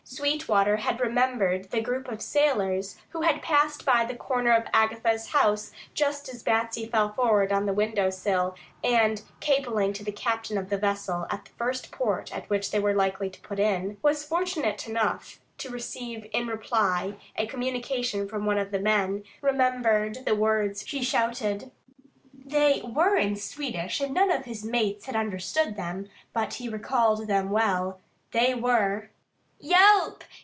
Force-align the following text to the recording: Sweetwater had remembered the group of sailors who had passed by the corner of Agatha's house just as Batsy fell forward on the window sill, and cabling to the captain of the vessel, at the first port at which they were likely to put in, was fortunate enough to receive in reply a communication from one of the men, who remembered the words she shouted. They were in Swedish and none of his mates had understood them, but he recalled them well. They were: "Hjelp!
Sweetwater 0.03 0.75
had 0.77 0.99
remembered 0.99 1.71
the 1.71 1.79
group 1.79 2.09
of 2.09 2.21
sailors 2.21 2.97
who 3.11 3.21
had 3.21 3.41
passed 3.41 3.85
by 3.85 4.03
the 4.03 4.13
corner 4.13 4.51
of 4.51 4.65
Agatha's 4.73 5.29
house 5.29 5.71
just 5.93 6.27
as 6.27 6.43
Batsy 6.43 6.85
fell 6.91 7.13
forward 7.13 7.53
on 7.53 7.65
the 7.65 7.71
window 7.73 8.09
sill, 8.09 8.53
and 8.83 9.21
cabling 9.39 9.93
to 9.93 10.03
the 10.03 10.11
captain 10.11 10.57
of 10.57 10.69
the 10.69 10.77
vessel, 10.77 11.27
at 11.29 11.45
the 11.45 11.51
first 11.51 11.91
port 11.93 12.35
at 12.35 12.49
which 12.49 12.71
they 12.71 12.79
were 12.79 12.93
likely 12.93 13.29
to 13.29 13.39
put 13.39 13.57
in, 13.57 13.97
was 14.01 14.25
fortunate 14.25 14.85
enough 14.85 15.39
to 15.59 15.69
receive 15.69 16.29
in 16.33 16.47
reply 16.47 17.15
a 17.37 17.47
communication 17.47 18.27
from 18.27 18.45
one 18.45 18.57
of 18.57 18.71
the 18.71 18.79
men, 18.79 19.23
who 19.39 19.47
remembered 19.47 20.25
the 20.25 20.35
words 20.35 20.85
she 20.85 21.01
shouted. 21.01 21.71
They 22.35 22.81
were 22.83 23.15
in 23.15 23.37
Swedish 23.37 24.01
and 24.01 24.13
none 24.13 24.29
of 24.29 24.43
his 24.43 24.65
mates 24.65 25.05
had 25.05 25.15
understood 25.15 25.77
them, 25.77 26.09
but 26.33 26.55
he 26.55 26.67
recalled 26.67 27.27
them 27.27 27.49
well. 27.49 28.01
They 28.31 28.53
were: 28.53 29.07
"Hjelp! 29.63 30.23